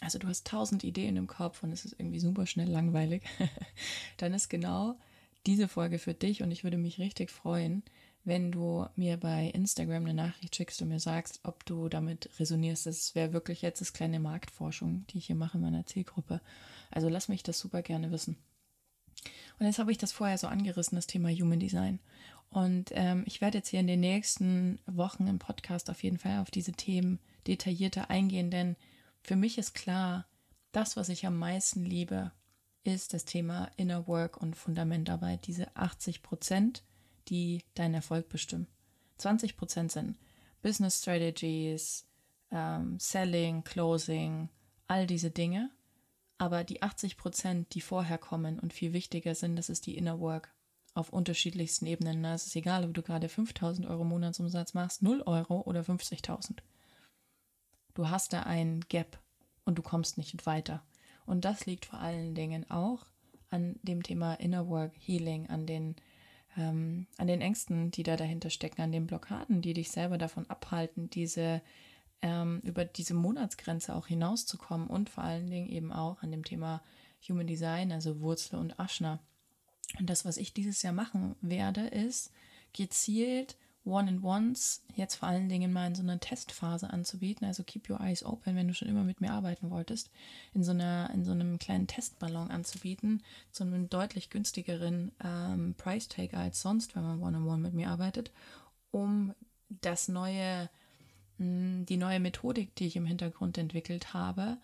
Also 0.01 0.19
du 0.19 0.27
hast 0.27 0.45
tausend 0.47 0.83
Ideen 0.83 1.15
im 1.15 1.27
Kopf 1.27 1.63
und 1.63 1.71
es 1.71 1.85
ist 1.85 1.95
irgendwie 1.97 2.19
super 2.19 2.45
schnell 2.45 2.69
langweilig. 2.69 3.23
Dann 4.17 4.33
ist 4.33 4.49
genau 4.49 4.99
diese 5.45 5.67
Folge 5.67 5.97
für 5.99 6.13
dich 6.13 6.43
und 6.43 6.51
ich 6.51 6.63
würde 6.63 6.77
mich 6.77 6.99
richtig 6.99 7.31
freuen, 7.31 7.83
wenn 8.25 8.51
du 8.51 8.87
mir 8.95 9.17
bei 9.17 9.47
Instagram 9.47 10.03
eine 10.03 10.13
Nachricht 10.13 10.55
schickst 10.55 10.81
und 10.81 10.89
mir 10.89 10.99
sagst, 10.99 11.41
ob 11.43 11.65
du 11.65 11.89
damit 11.89 12.29
resonierst. 12.39 12.85
Das 12.85 13.15
wäre 13.15 13.33
wirklich 13.33 13.61
jetzt 13.61 13.81
das 13.81 13.93
kleine 13.93 14.19
Marktforschung, 14.19 15.05
die 15.09 15.17
ich 15.17 15.27
hier 15.27 15.35
mache 15.35 15.57
in 15.57 15.63
meiner 15.63 15.85
Zielgruppe. 15.85 16.41
Also 16.91 17.09
lass 17.09 17.27
mich 17.27 17.43
das 17.43 17.59
super 17.59 17.81
gerne 17.81 18.11
wissen. 18.11 18.37
Und 19.59 19.65
jetzt 19.65 19.79
habe 19.79 19.91
ich 19.91 19.97
das 19.97 20.11
vorher 20.11 20.37
so 20.37 20.47
angerissen, 20.47 20.95
das 20.95 21.07
Thema 21.07 21.29
Human 21.29 21.59
Design. 21.59 21.99
Und 22.49 22.91
ähm, 22.93 23.23
ich 23.25 23.41
werde 23.41 23.57
jetzt 23.57 23.69
hier 23.69 23.79
in 23.79 23.87
den 23.87 23.99
nächsten 23.99 24.79
Wochen 24.85 25.27
im 25.27 25.39
Podcast 25.39 25.89
auf 25.89 26.03
jeden 26.03 26.19
Fall 26.19 26.39
auf 26.39 26.51
diese 26.51 26.73
Themen 26.73 27.19
detaillierter 27.47 28.09
eingehen, 28.09 28.51
denn 28.51 28.75
für 29.21 29.35
mich 29.35 29.57
ist 29.57 29.73
klar, 29.73 30.27
das, 30.71 30.95
was 30.95 31.09
ich 31.09 31.25
am 31.25 31.37
meisten 31.37 31.83
liebe, 31.83 32.31
ist 32.83 33.13
das 33.13 33.25
Thema 33.25 33.71
Inner 33.77 34.07
Work 34.07 34.37
und 34.37 34.55
Fundamentarbeit, 34.55 35.47
diese 35.47 35.75
80 35.75 36.21
Prozent, 36.21 36.83
die 37.29 37.63
deinen 37.75 37.95
Erfolg 37.95 38.29
bestimmen. 38.29 38.67
20 39.17 39.57
Prozent 39.57 39.91
sind 39.91 40.17
Business 40.61 40.99
Strategies, 40.99 42.05
ähm, 42.51 42.97
Selling, 42.99 43.63
Closing, 43.63 44.49
all 44.87 45.07
diese 45.07 45.31
Dinge. 45.31 45.69
Aber 46.37 46.63
die 46.63 46.81
80 46.81 47.17
Prozent, 47.17 47.73
die 47.73 47.81
vorher 47.81 48.17
kommen 48.17 48.59
und 48.59 48.73
viel 48.73 48.93
wichtiger 48.93 49.35
sind, 49.35 49.55
das 49.55 49.69
ist 49.69 49.85
die 49.85 49.97
Inner 49.97 50.19
Work 50.19 50.53
auf 50.93 51.11
unterschiedlichsten 51.11 51.85
Ebenen. 51.85 52.21
Ne? 52.21 52.33
Es 52.33 52.45
ist 52.45 52.55
egal, 52.55 52.85
ob 52.85 52.93
du 52.93 53.01
gerade 53.01 53.29
5000 53.29 53.87
Euro 53.87 54.03
Monatsumsatz 54.03 54.73
machst, 54.73 55.01
0 55.01 55.23
Euro 55.25 55.61
oder 55.61 55.81
50.000. 55.81 56.57
Du 57.93 58.09
hast 58.09 58.33
da 58.33 58.43
ein 58.43 58.81
Gap 58.89 59.19
und 59.65 59.77
du 59.77 59.81
kommst 59.81 60.17
nicht 60.17 60.45
weiter. 60.45 60.83
Und 61.25 61.45
das 61.45 61.65
liegt 61.65 61.85
vor 61.85 61.99
allen 61.99 62.35
Dingen 62.35 62.69
auch 62.69 63.05
an 63.49 63.79
dem 63.83 64.03
Thema 64.03 64.33
Inner 64.35 64.67
Work, 64.67 64.93
Healing, 64.97 65.49
an 65.49 65.65
den, 65.65 65.95
ähm, 66.57 67.07
an 67.17 67.27
den 67.27 67.41
Ängsten, 67.41 67.91
die 67.91 68.03
da 68.03 68.15
dahinter 68.15 68.49
stecken, 68.49 68.81
an 68.81 68.91
den 68.91 69.07
Blockaden, 69.07 69.61
die 69.61 69.73
dich 69.73 69.91
selber 69.91 70.17
davon 70.17 70.49
abhalten, 70.49 71.09
diese 71.09 71.61
ähm, 72.21 72.61
über 72.63 72.85
diese 72.85 73.13
Monatsgrenze 73.13 73.95
auch 73.95 74.07
hinauszukommen 74.07 74.87
und 74.87 75.09
vor 75.09 75.23
allen 75.23 75.49
Dingen 75.49 75.69
eben 75.69 75.91
auch 75.91 76.23
an 76.23 76.31
dem 76.31 76.43
Thema 76.43 76.81
Human 77.27 77.47
Design, 77.47 77.91
also 77.91 78.21
Wurzel 78.21 78.59
und 78.59 78.79
Aschna. 78.79 79.19
Und 79.99 80.09
das, 80.09 80.25
was 80.25 80.37
ich 80.37 80.53
dieses 80.53 80.81
Jahr 80.81 80.93
machen 80.93 81.35
werde, 81.41 81.81
ist 81.87 82.31
gezielt 82.71 83.55
One-in-Ones 83.85 84.83
jetzt 84.95 85.15
vor 85.15 85.27
allen 85.27 85.49
Dingen 85.49 85.73
mal 85.73 85.87
in 85.87 85.95
so 85.95 86.03
einer 86.03 86.19
Testphase 86.19 86.89
anzubieten. 86.89 87.45
Also 87.45 87.63
keep 87.63 87.89
your 87.89 87.99
eyes 87.99 88.23
open, 88.23 88.55
wenn 88.55 88.67
du 88.67 88.73
schon 88.73 88.87
immer 88.87 89.03
mit 89.03 89.21
mir 89.21 89.31
arbeiten 89.31 89.69
wolltest, 89.69 90.09
in 90.53 90.63
so 90.63 90.71
einer, 90.71 91.09
in 91.13 91.25
so 91.25 91.31
einem 91.31 91.59
kleinen 91.59 91.87
Testballon 91.87 92.49
anzubieten, 92.49 93.21
zu 93.51 93.63
einem 93.63 93.89
deutlich 93.89 94.29
günstigeren 94.29 95.11
ähm, 95.23 95.75
Price 95.77 96.07
Tag 96.07 96.33
als 96.33 96.61
sonst, 96.61 96.95
wenn 96.95 97.03
man 97.03 97.21
One-on-One 97.21 97.45
-on 97.45 97.57
-one 97.57 97.61
mit 97.61 97.73
mir 97.73 97.89
arbeitet, 97.89 98.31
um 98.91 99.33
das 99.69 100.07
neue 100.07 100.69
die 101.39 101.97
neue 101.97 102.19
Methodik, 102.19 102.75
die 102.75 102.87
ich 102.87 102.95
im 102.95 103.05
Hintergrund 103.05 103.57
entwickelt 103.57 104.13
habe, 104.13 104.57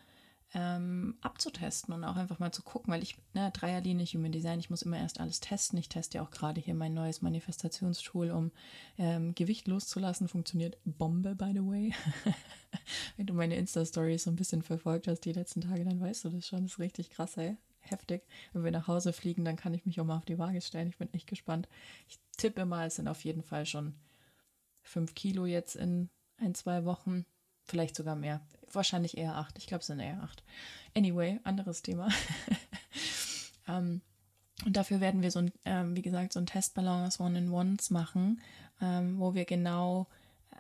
ähm, 0.53 1.18
abzutesten 1.22 1.94
und 1.94 2.03
auch 2.03 2.15
einfach 2.15 2.39
mal 2.39 2.51
zu 2.51 2.63
gucken, 2.63 2.91
weil 2.91 3.03
ich, 3.03 3.18
ne, 3.34 3.51
Dreierlinie 3.51 4.06
Human 4.06 4.32
Design, 4.32 4.60
ich 4.60 4.70
muss 4.70 4.82
immer 4.82 4.98
erst 4.98 5.20
alles 5.20 5.39
testen. 5.39 5.77
Ich 5.77 5.89
teste 5.89 6.18
ja 6.18 6.24
auch 6.24 6.32
gerade 6.32 6.60
hier 6.60 6.74
mein 6.74 6.94
neues 6.94 7.22
Manifestationstool, 7.22 8.32
um 8.32 8.51
ähm, 8.98 9.36
Gewicht 9.36 9.68
loszulassen. 9.68 10.27
Funktioniert 10.27 10.77
Bombe, 10.86 11.36
by 11.36 11.51
the 11.53 11.65
way. 11.65 11.94
Wenn 13.18 13.27
du 13.27 13.34
meine 13.34 13.56
Insta-Stories 13.56 14.24
so 14.24 14.32
ein 14.32 14.36
bisschen 14.36 14.63
verfolgt 14.63 15.08
hast 15.08 15.22
die 15.22 15.34
letzten 15.34 15.62
Tage, 15.62 15.86
dann 15.86 16.00
weißt 16.00 16.25
du 16.25 16.29
das 16.29 16.48
schon. 16.48 16.63
Das 16.63 16.74
ist 16.74 16.79
richtig 16.79 17.12
krass, 17.12 17.38
ey. 17.38 17.56
Heftig. 17.82 18.24
Wenn 18.53 18.63
wir 18.63 18.72
nach 18.72 18.88
Hause 18.88 19.13
fliegen, 19.13 19.46
dann 19.46 19.56
kann 19.56 19.74
ich 19.74 19.86
mich 19.86 20.01
auch 20.01 20.06
mal 20.06 20.18
auf 20.18 20.25
die 20.25 20.39
Waage 20.39 20.62
stellen. 20.62 20.89
Ich 20.89 20.98
bin 20.98 21.13
echt 21.13 21.27
gespannt. 21.27 21.70
Ich 22.08 22.20
tippe 22.38 22.65
mal, 22.65 22.88
es 22.88 22.96
sind 22.96 23.08
auf 23.08 23.24
jeden 23.24 23.44
Fall 23.44 23.65
schon 23.65 23.96
fünf 24.82 25.13
Kilo 25.13 25.46
jetzt 25.46 25.75
in 25.75 26.10
ein, 26.38 26.56
zwei 26.56 26.86
Wochen, 26.86 27.25
vielleicht 27.69 27.95
sogar 27.95 28.15
mehr. 28.15 28.41
Wahrscheinlich 28.71 29.17
eher 29.17 29.35
acht. 29.35 29.57
Ich 29.57 29.67
glaube, 29.67 29.81
es 29.81 29.88
sind 29.88 29.99
eher 29.99 30.21
acht. 30.21 30.43
Anyway, 30.95 31.39
anderes 31.43 31.81
Thema. 31.81 32.09
ähm, 33.67 34.01
und 34.65 34.75
dafür 34.75 34.99
werden 34.99 35.21
wir 35.21 35.31
so 35.31 35.39
ein, 35.39 35.51
ähm, 35.65 35.95
wie 35.95 36.01
gesagt, 36.01 36.33
so 36.33 36.39
ein 36.39 36.45
Testballon 36.45 37.05
aus 37.05 37.19
One-in-Ones 37.19 37.89
machen, 37.91 38.41
ähm, 38.81 39.19
wo 39.19 39.33
wir 39.33 39.45
genau 39.45 40.07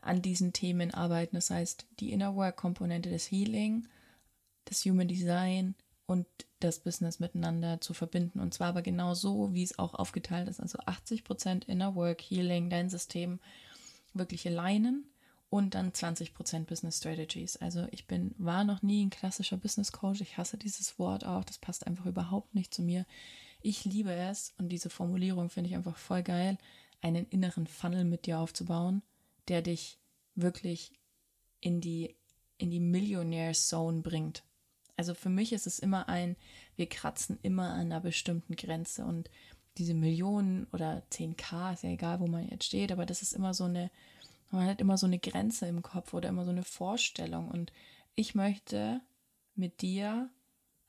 an 0.01 0.21
diesen 0.21 0.53
Themen 0.53 0.93
arbeiten. 0.93 1.35
Das 1.35 1.49
heißt, 1.49 1.85
die 1.99 2.11
Inner 2.11 2.35
Work-Komponente 2.35 3.09
des 3.09 3.29
Healing, 3.29 3.87
das 4.65 4.85
Human 4.85 5.07
Design 5.07 5.75
und 6.05 6.25
das 6.59 6.79
Business 6.79 7.19
miteinander 7.19 7.81
zu 7.81 7.93
verbinden. 7.93 8.39
Und 8.39 8.53
zwar 8.53 8.69
aber 8.69 8.81
genau 8.81 9.13
so, 9.13 9.53
wie 9.53 9.63
es 9.63 9.77
auch 9.77 9.93
aufgeteilt 9.93 10.47
ist. 10.47 10.59
Also 10.59 10.79
80% 10.79 11.67
Inner 11.67 11.95
Work, 11.95 12.21
Healing, 12.21 12.69
dein 12.69 12.89
System 12.89 13.39
wirklich 14.13 14.47
alleinen 14.47 15.05
und 15.49 15.73
dann 15.73 15.91
20% 15.91 16.65
Business 16.65 16.97
Strategies. 16.97 17.57
Also 17.57 17.87
ich 17.91 18.05
bin, 18.05 18.35
war 18.37 18.63
noch 18.63 18.81
nie 18.81 19.05
ein 19.05 19.09
klassischer 19.09 19.57
Business 19.57 19.91
Coach. 19.91 20.21
Ich 20.21 20.37
hasse 20.37 20.57
dieses 20.57 20.99
Wort 20.99 21.25
auch. 21.25 21.43
Das 21.43 21.57
passt 21.57 21.87
einfach 21.87 22.05
überhaupt 22.05 22.53
nicht 22.53 22.73
zu 22.73 22.81
mir. 22.81 23.05
Ich 23.61 23.83
liebe 23.85 24.13
es 24.13 24.53
und 24.57 24.69
diese 24.69 24.89
Formulierung 24.89 25.49
finde 25.49 25.69
ich 25.69 25.75
einfach 25.75 25.97
voll 25.97 26.23
geil, 26.23 26.57
einen 27.01 27.27
inneren 27.27 27.67
Funnel 27.67 28.05
mit 28.05 28.25
dir 28.25 28.39
aufzubauen, 28.39 29.01
der 29.47 29.61
dich 29.61 29.97
wirklich 30.35 30.93
in 31.59 31.81
die, 31.81 32.15
in 32.57 32.69
die 32.69 32.79
Millionär-Zone 32.79 34.01
bringt. 34.01 34.43
Also 34.95 35.13
für 35.13 35.29
mich 35.29 35.53
ist 35.53 35.67
es 35.67 35.79
immer 35.79 36.09
ein, 36.09 36.35
wir 36.75 36.87
kratzen 36.87 37.39
immer 37.41 37.71
an 37.73 37.79
einer 37.81 38.01
bestimmten 38.01 38.55
Grenze 38.55 39.03
und 39.05 39.29
diese 39.77 39.93
Millionen 39.93 40.67
oder 40.73 41.03
10k, 41.11 41.73
ist 41.73 41.83
ja 41.83 41.89
egal, 41.89 42.19
wo 42.19 42.27
man 42.27 42.47
jetzt 42.49 42.65
steht, 42.65 42.91
aber 42.91 43.05
das 43.05 43.21
ist 43.21 43.33
immer 43.33 43.53
so 43.53 43.63
eine, 43.63 43.89
man 44.51 44.67
hat 44.67 44.81
immer 44.81 44.97
so 44.97 45.05
eine 45.05 45.19
Grenze 45.19 45.67
im 45.67 45.81
Kopf 45.81 46.13
oder 46.13 46.29
immer 46.29 46.45
so 46.45 46.51
eine 46.51 46.63
Vorstellung. 46.63 47.49
Und 47.49 47.71
ich 48.15 48.35
möchte 48.35 49.01
mit 49.55 49.81
dir 49.81 50.29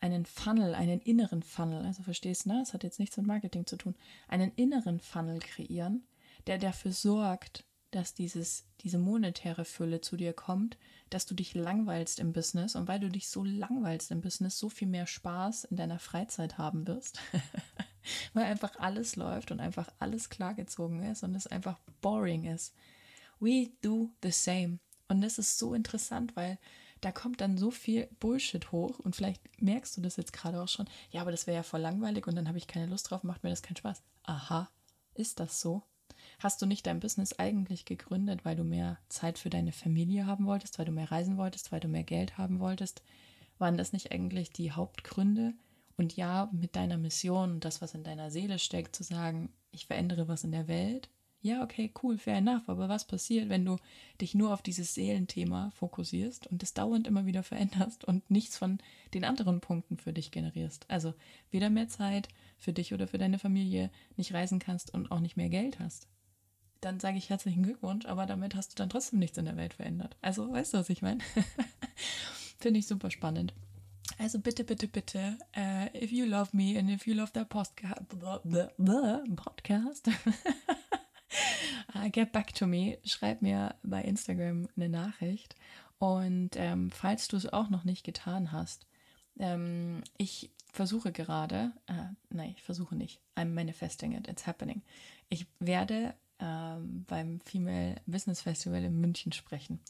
einen 0.01 0.25
Funnel, 0.25 0.75
einen 0.75 1.01
inneren 1.01 1.43
Funnel, 1.43 1.85
also 1.85 2.03
verstehst 2.03 2.47
du, 2.47 2.51
ne? 2.51 2.61
Das 2.61 2.73
hat 2.73 2.85
jetzt 2.85 2.99
nichts 2.99 3.17
mit 3.17 3.27
Marketing 3.27 3.67
zu 3.67 3.77
tun, 3.77 3.95
einen 4.29 4.53
inneren 4.57 4.99
Funnel 4.99 5.41
kreieren, 5.41 6.07
der 6.47 6.59
dafür 6.59 6.93
sorgt, 6.93 7.65
dass 7.91 8.15
dieses, 8.15 8.65
diese 8.81 8.99
monetäre 8.99 9.65
Fülle 9.65 10.01
zu 10.01 10.17
dir 10.17 10.33
kommt, 10.33 10.79
dass 11.11 11.27
du 11.27 11.35
dich 11.35 11.55
langweilst 11.55 12.21
im 12.21 12.33
Business 12.33 12.77
und 12.77 12.89
weil 12.89 13.01
du 13.01 13.11
dich 13.11 13.29
so 13.29 13.45
langweilst 13.45 14.11
im 14.13 14.21
Business, 14.21 14.59
so 14.59 14.69
viel 14.69 14.89
mehr 14.89 15.07
Spaß 15.07 15.65
in 15.65 15.77
deiner 15.77 15.99
Freizeit 15.99 16.57
haben 16.57 16.87
wirst. 16.87 17.19
weil 18.33 18.45
einfach 18.45 18.79
alles 18.79 19.17
läuft 19.17 19.51
und 19.51 19.61
einfach 19.61 19.89
alles 19.99 20.31
klargezogen 20.31 21.03
ist 21.03 21.23
und 21.23 21.35
es 21.35 21.47
einfach 21.47 21.79
boring 22.01 22.45
ist. 22.45 22.75
We 23.41 23.71
do 23.83 24.11
the 24.23 24.31
same. 24.31 24.79
Und 25.09 25.23
das 25.23 25.39
ist 25.39 25.59
so 25.59 25.75
interessant, 25.75 26.37
weil 26.37 26.59
da 27.01 27.11
kommt 27.13 27.41
dann 27.41 27.57
so 27.57 27.71
viel 27.71 28.09
Bullshit 28.21 28.73
hoch 28.73 28.99
und 28.99 29.17
vielleicht 29.17 29.41
merkst 29.61 29.97
du 29.97 30.03
das 30.03 30.17
jetzt 30.17 30.33
gerade 30.33 30.63
auch 30.63 30.69
schon. 30.69 30.89
Ja, 31.11 31.23
aber 31.23 31.31
das 31.31 31.47
wäre 31.47 31.57
ja 31.57 31.63
voll 31.63 31.81
langweilig 31.81 32.27
und 32.27 32.37
dann 32.37 32.47
habe 32.47 32.59
ich 32.59 32.67
keine 32.67 32.87
Lust 32.87 33.11
drauf, 33.11 33.23
macht 33.25 33.43
mir 33.43 33.51
das 33.51 33.63
keinen 33.63 33.77
Spaß. 33.77 34.03
Aha, 34.25 34.71
ist 35.15 35.41
das 35.41 35.61
so? 35.61 35.83
Hast 36.39 36.61
du 36.61 36.67
nicht 36.67 36.87
dein 36.87 37.01
Business 37.01 37.39
eigentlich 37.39 37.87
gegründet, 37.87 38.45
weil 38.45 38.57
du 38.57 38.65
mehr 38.65 38.99
Zeit 39.09 39.39
für 39.39 39.51
deine 39.51 39.73
Familie 39.73 40.27
haben 40.27 40.47
wolltest, 40.47 40.79
weil 40.79 40.87
du 40.87 40.93
mehr 40.93 41.11
reisen 41.11 41.39
wolltest, 41.39 41.73
weil 41.73 41.81
du 41.81 41.89
mehr 41.89 42.05
Geld 42.05 42.37
haben 42.37 42.61
wolltest? 42.61 43.03
Waren 43.59 43.79
das 43.79 43.93
nicht 43.93 44.13
eigentlich 44.13 44.51
die 44.51 44.73
Hauptgründe? 44.73 45.55
Und 45.97 46.17
ja, 46.17 46.49
mit 46.53 46.77
deiner 46.77 46.99
Mission 46.99 47.53
und 47.53 47.65
das, 47.65 47.83
was 47.83 47.95
in 47.95 48.05
deiner 48.05 48.31
Seele 48.31 48.59
steckt, 48.59 48.97
zu 48.97 49.03
sagen, 49.03 49.53
ich 49.71 49.87
verändere 49.87 50.29
was 50.29 50.45
in 50.45 50.53
der 50.53 50.69
Welt, 50.69 51.09
ja, 51.43 51.63
okay, 51.63 51.93
cool, 52.03 52.19
fair 52.19 52.37
enough. 52.37 52.69
Aber 52.69 52.89
was 52.89 53.07
passiert, 53.07 53.49
wenn 53.49 53.65
du 53.65 53.77
dich 54.21 54.35
nur 54.35 54.53
auf 54.53 54.63
dieses 54.63 54.95
Seelenthema 54.95 55.71
fokussierst 55.71 56.47
und 56.49 56.63
es 56.63 56.75
dauernd 56.75 57.07
immer 57.07 57.27
wieder 57.27 57.43
veränderst 57.43 58.05
und 58.05 58.31
nichts 58.31 58.59
von 58.59 58.79
den 59.15 59.25
anderen 59.25 59.61
Punkten 59.61 59.97
für 59.97 60.13
dich 60.13 60.31
generierst? 60.31 60.85
Also 60.89 61.15
weder 61.51 61.71
mehr 61.71 61.89
Zeit 61.89 62.29
für 62.59 62.73
dich 62.73 62.93
oder 62.93 63.09
für 63.09 63.19
deine 63.19 63.39
Familie, 63.39 63.91
nicht 64.17 64.35
reisen 64.35 64.59
kannst 64.59 64.93
und 64.93 65.11
auch 65.11 65.21
nicht 65.21 65.37
mehr 65.37 65.49
Geld 65.49 65.79
hast. 65.79 66.07
Dann 66.81 67.01
sage 67.01 67.19
ich 67.19 67.31
herzlichen 67.31 67.63
Glückwunsch, 67.63 68.07
aber 68.07 68.27
damit 68.27 68.55
hast 68.55 68.73
du 68.73 68.77
dann 68.77 68.91
trotzdem 68.91 69.19
nichts 69.19 69.39
in 69.39 69.45
der 69.47 69.57
Welt 69.57 69.75
verändert. 69.75 70.17
Also, 70.23 70.51
weißt 70.51 70.75
du, 70.75 70.79
was 70.79 70.91
ich 70.91 71.03
meine? 71.03 71.21
Finde 72.59 72.81
ich 72.81 72.87
super 72.87 73.11
spannend. 73.11 73.55
Also 74.19 74.39
bitte, 74.39 74.65
bitte, 74.65 74.87
bitte, 74.87 75.39
uh, 75.57 75.87
if 75.97 76.13
you 76.13 76.27
love 76.27 76.55
me 76.55 76.79
and 76.79 76.91
if 76.91 77.07
you 77.07 77.15
love 77.15 77.31
the 77.33 77.45
podcast, 79.37 80.11
get 82.09 82.33
back 82.33 82.55
to 82.55 82.67
me, 82.67 82.99
schreib 83.05 83.43
mir 83.43 83.75
bei 83.83 84.03
Instagram 84.03 84.69
eine 84.77 84.89
Nachricht. 84.89 85.55
Und 85.99 86.51
ähm, 86.57 86.91
falls 86.91 87.29
du 87.29 87.37
es 87.37 87.53
auch 87.53 87.69
noch 87.69 87.85
nicht 87.85 88.05
getan 88.05 88.53
hast, 88.53 88.87
ähm, 89.39 90.03
ich 90.17 90.51
versuche 90.73 91.13
gerade, 91.13 91.73
äh, 91.87 92.15
nein, 92.31 92.55
ich 92.57 92.63
versuche 92.63 92.97
nicht, 92.97 93.21
I'm 93.37 93.53
manifesting 93.53 94.13
it, 94.13 94.29
it's 94.29 94.47
happening. 94.47 94.83
Ich 95.29 95.47
werde 95.59 96.15
ähm, 96.39 97.05
beim 97.07 97.41
Female 97.41 97.97
Business 98.07 98.41
Festival 98.41 98.83
in 98.83 99.01
München 99.01 99.33
sprechen 99.33 99.81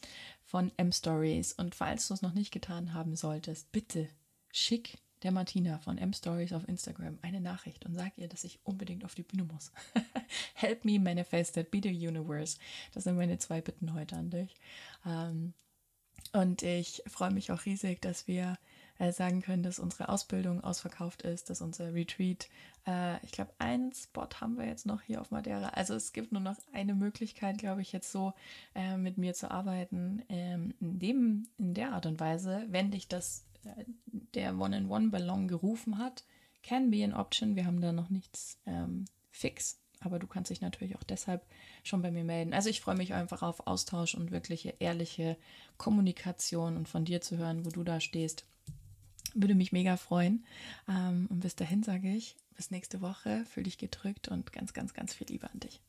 von 0.45 0.73
M-Stories. 0.77 1.53
Und 1.53 1.75
falls 1.75 2.09
du 2.09 2.15
es 2.15 2.23
noch 2.23 2.35
nicht 2.35 2.51
getan 2.51 2.93
haben 2.93 3.15
solltest, 3.15 3.71
bitte 3.73 4.09
schick 4.51 4.99
der 5.23 5.33
Martina 5.33 5.79
von 5.79 5.99
M-Stories 5.99 6.53
auf 6.53 6.69
Instagram 6.69 7.19
eine 7.23 7.41
Nachricht 7.41 7.85
und 7.87 7.95
sag 7.95 8.17
ihr, 8.17 8.29
dass 8.29 8.45
ich 8.45 8.59
unbedingt 8.65 9.05
auf 9.05 9.15
die 9.15 9.23
Bühne 9.23 9.45
muss. 9.45 9.73
Help 10.55 10.85
me 10.85 10.99
manifest 10.99 11.57
it, 11.57 11.71
be 11.71 11.81
the 11.83 11.91
universe. 11.91 12.59
Das 12.93 13.05
sind 13.05 13.17
meine 13.17 13.39
zwei 13.39 13.61
Bitten 13.61 13.95
heute 13.95 14.17
an 14.17 14.31
dich. 14.31 14.57
Ähm, 15.05 15.53
und 16.33 16.63
ich 16.63 17.03
freue 17.07 17.33
mich 17.33 17.51
auch 17.51 17.65
riesig, 17.65 18.01
dass 18.01 18.29
wir 18.29 18.59
äh, 18.99 19.13
sagen 19.13 19.41
können, 19.41 19.63
dass 19.63 19.79
unsere 19.79 20.09
Ausbildung 20.09 20.63
ausverkauft 20.63 21.23
ist, 21.23 21.51
dass 21.51 21.61
unser 21.61 21.95
Retreat, 21.95 22.49
äh, 22.87 23.25
ich 23.25 23.33
glaube, 23.33 23.53
einen 23.59 23.93
Spot 23.93 24.29
haben 24.41 24.59
wir 24.59 24.67
jetzt 24.67 24.87
noch 24.87 25.03
hier 25.03 25.21
auf 25.21 25.31
Madeira. 25.31 25.71
Also 25.71 25.95
es 25.95 26.13
gibt 26.13 26.33
nur 26.33 26.43
noch 26.43 26.57
eine 26.73 26.95
Möglichkeit, 26.95 27.59
glaube 27.59 27.81
ich, 27.81 27.93
jetzt 27.93 28.13
so 28.13 28.33
äh, 28.75 28.97
mit 28.97 29.19
mir 29.19 29.35
zu 29.35 29.51
arbeiten, 29.51 30.23
ähm, 30.29 30.75
in, 30.81 30.99
dem, 30.99 31.49
in 31.59 31.75
der 31.75 31.93
Art 31.93 32.07
und 32.07 32.21
Weise, 32.21 32.67
wenn 32.69 32.91
dich 32.91 33.09
das 33.09 33.45
äh, 33.65 33.85
der 34.35 34.59
One-in-One-Ballon 34.59 35.49
gerufen 35.49 35.99
hat, 35.99 36.25
can 36.63 36.91
be 36.91 37.05
an 37.05 37.15
option. 37.15 37.57
Wir 37.57 37.67
haben 37.67 37.81
da 37.81 37.93
noch 37.93 38.11
nichts 38.11 38.59
ähm, 38.67 39.07
fix, 39.31 39.79
aber 40.01 40.19
du 40.19 40.27
kannst 40.27 40.51
dich 40.51 40.61
natürlich 40.61 40.97
auch 40.97 41.03
deshalb 41.03 41.45
schon 41.83 42.03
bei 42.03 42.11
mir 42.11 42.25
melden. 42.25 42.55
Also 42.55 42.69
ich 42.69 42.81
freue 42.81 42.97
mich 42.97 43.15
einfach 43.15 43.43
auf 43.43 43.67
Austausch 43.67 44.15
und 44.15 44.31
wirkliche 44.31 44.75
ehrliche 44.79 45.37
Kommunikation 45.77 46.77
und 46.77 46.89
von 46.89 47.05
dir 47.05 47.21
zu 47.21 47.37
hören, 47.37 47.65
wo 47.65 47.71
du 47.71 47.85
da 47.85 48.01
stehst. 48.01 48.45
Würde 49.35 49.55
mich 49.55 49.73
mega 49.73 49.97
freuen. 49.97 50.45
Ähm, 50.89 51.27
und 51.31 51.41
bis 51.41 51.55
dahin 51.55 51.83
sage 51.83 52.13
ich, 52.15 52.37
bis 52.57 52.71
nächste 52.71 53.01
Woche, 53.01 53.45
fühl 53.47 53.63
dich 53.63 53.79
gedrückt 53.79 54.29
und 54.29 54.53
ganz, 54.53 54.75
ganz, 54.75 54.93
ganz 54.93 55.15
viel 55.15 55.29
Liebe 55.29 55.49
an 55.51 55.61
dich. 55.61 55.81